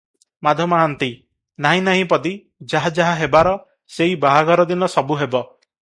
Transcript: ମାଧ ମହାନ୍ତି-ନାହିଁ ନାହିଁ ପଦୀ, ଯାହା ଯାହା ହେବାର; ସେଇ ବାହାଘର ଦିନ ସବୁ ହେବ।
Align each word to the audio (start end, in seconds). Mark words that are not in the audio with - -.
ମାଧ 0.45 0.63
ମହାନ୍ତି-ନାହିଁ 0.69 1.83
ନାହିଁ 1.89 2.07
ପଦୀ, 2.13 2.31
ଯାହା 2.73 2.93
ଯାହା 3.01 3.13
ହେବାର; 3.21 3.53
ସେଇ 3.99 4.17
ବାହାଘର 4.25 4.71
ଦିନ 4.73 4.91
ସବୁ 4.95 5.21
ହେବ। 5.25 5.43